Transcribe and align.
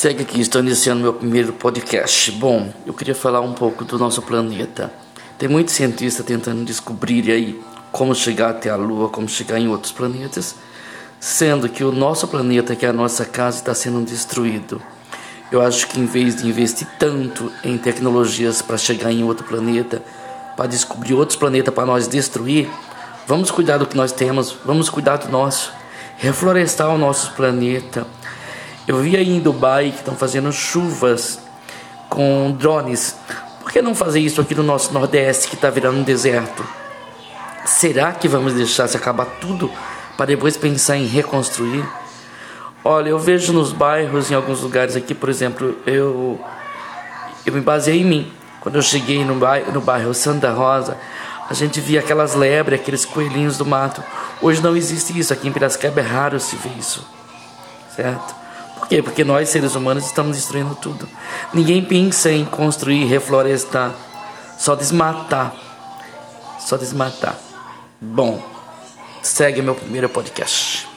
Segue 0.00 0.22
aqui, 0.22 0.40
estou 0.40 0.62
iniciando 0.62 1.02
meu 1.02 1.12
primeiro 1.12 1.52
podcast. 1.52 2.32
Bom, 2.32 2.72
eu 2.86 2.94
queria 2.94 3.14
falar 3.14 3.42
um 3.42 3.52
pouco 3.52 3.84
do 3.84 3.98
nosso 3.98 4.22
planeta. 4.22 4.90
Tem 5.36 5.46
muitos 5.46 5.74
cientistas 5.74 6.24
tentando 6.24 6.64
descobrir 6.64 7.30
aí 7.30 7.60
como 7.92 8.14
chegar 8.14 8.48
até 8.48 8.70
a 8.70 8.76
Lua, 8.76 9.10
como 9.10 9.28
chegar 9.28 9.60
em 9.60 9.68
outros 9.68 9.92
planetas, 9.92 10.54
sendo 11.20 11.68
que 11.68 11.84
o 11.84 11.92
nosso 11.92 12.26
planeta, 12.28 12.74
que 12.74 12.86
é 12.86 12.88
a 12.88 12.94
nossa 12.94 13.26
casa, 13.26 13.58
está 13.58 13.74
sendo 13.74 14.02
destruído. 14.02 14.80
Eu 15.52 15.60
acho 15.60 15.86
que 15.86 16.00
em 16.00 16.06
vez 16.06 16.34
de 16.34 16.48
investir 16.48 16.88
tanto 16.98 17.52
em 17.62 17.76
tecnologias 17.76 18.62
para 18.62 18.78
chegar 18.78 19.12
em 19.12 19.22
outro 19.22 19.44
planeta, 19.44 20.02
para 20.56 20.64
descobrir 20.66 21.12
outros 21.12 21.36
planetas 21.36 21.74
para 21.74 21.84
nós 21.84 22.08
destruir, 22.08 22.70
vamos 23.26 23.50
cuidar 23.50 23.76
do 23.76 23.84
que 23.84 23.98
nós 23.98 24.12
temos, 24.12 24.56
vamos 24.64 24.88
cuidar 24.88 25.18
do 25.18 25.28
nosso, 25.28 25.70
reflorestar 26.16 26.88
o 26.88 26.96
nosso 26.96 27.32
planeta. 27.34 28.06
Eu 28.86 28.98
vi 28.98 29.16
aí 29.16 29.30
em 29.30 29.40
Dubai 29.40 29.90
que 29.90 29.98
estão 29.98 30.16
fazendo 30.16 30.52
chuvas 30.52 31.38
com 32.08 32.50
drones. 32.52 33.16
Por 33.60 33.70
que 33.70 33.80
não 33.80 33.94
fazer 33.94 34.20
isso 34.20 34.40
aqui 34.40 34.54
no 34.54 34.62
nosso 34.62 34.92
Nordeste 34.92 35.48
que 35.48 35.54
está 35.54 35.70
virando 35.70 35.98
um 35.98 36.02
deserto? 36.02 36.66
Será 37.64 38.12
que 38.12 38.26
vamos 38.26 38.54
deixar 38.54 38.88
se 38.88 38.96
acabar 38.96 39.26
tudo 39.40 39.70
para 40.16 40.26
depois 40.26 40.56
pensar 40.56 40.96
em 40.96 41.06
reconstruir? 41.06 41.86
Olha, 42.82 43.10
eu 43.10 43.18
vejo 43.18 43.52
nos 43.52 43.72
bairros, 43.72 44.30
em 44.30 44.34
alguns 44.34 44.62
lugares 44.62 44.96
aqui, 44.96 45.14
por 45.14 45.28
exemplo, 45.28 45.76
eu, 45.86 46.40
eu 47.44 47.52
me 47.52 47.60
baseei 47.60 48.00
em 48.00 48.04
mim. 48.04 48.32
Quando 48.60 48.76
eu 48.76 48.82
cheguei 48.82 49.24
no 49.24 49.34
bairro, 49.34 49.72
no 49.72 49.80
bairro 49.80 50.14
Santa 50.14 50.50
Rosa, 50.50 50.96
a 51.48 51.54
gente 51.54 51.80
via 51.80 52.00
aquelas 52.00 52.34
lebres, 52.34 52.80
aqueles 52.80 53.04
coelhinhos 53.04 53.58
do 53.58 53.66
mato. 53.66 54.02
Hoje 54.40 54.62
não 54.62 54.74
existe 54.76 55.18
isso. 55.18 55.32
Aqui 55.32 55.48
em 55.48 55.52
Piracicaba 55.52 56.00
é 56.00 56.02
raro 56.02 56.40
se 56.40 56.56
ver 56.56 56.72
isso. 56.78 57.06
Certo? 57.94 58.39
Quê? 58.90 59.00
Porque 59.00 59.22
nós, 59.22 59.48
seres 59.48 59.76
humanos, 59.76 60.04
estamos 60.04 60.36
destruindo 60.36 60.74
tudo. 60.74 61.08
Ninguém 61.54 61.84
pensa 61.84 62.28
em 62.28 62.44
construir, 62.44 63.04
reflorestar. 63.04 63.94
Só 64.58 64.74
desmatar. 64.74 65.54
Só 66.58 66.76
desmatar. 66.76 67.38
Bom, 68.00 68.42
segue 69.22 69.62
meu 69.62 69.76
primeiro 69.76 70.08
podcast. 70.08 70.88